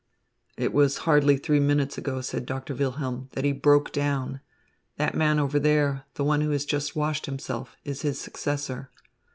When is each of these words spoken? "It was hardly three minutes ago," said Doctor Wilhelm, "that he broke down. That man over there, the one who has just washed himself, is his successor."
"It 0.57 0.73
was 0.73 0.97
hardly 1.05 1.37
three 1.37 1.59
minutes 1.59 1.95
ago," 1.95 2.21
said 2.21 2.47
Doctor 2.47 2.73
Wilhelm, 2.73 3.29
"that 3.33 3.43
he 3.45 3.51
broke 3.51 3.91
down. 3.91 4.41
That 4.97 5.13
man 5.13 5.37
over 5.37 5.59
there, 5.59 6.05
the 6.15 6.23
one 6.23 6.41
who 6.41 6.49
has 6.49 6.65
just 6.65 6.95
washed 6.95 7.27
himself, 7.27 7.77
is 7.83 8.01
his 8.01 8.19
successor." 8.19 8.89